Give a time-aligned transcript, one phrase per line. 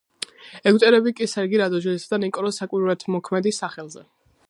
[0.71, 4.09] ეგვტერები კი სერგი რადონეჟელისა და ნიკოლოზ საკვირველთმოქმედის სახელზე.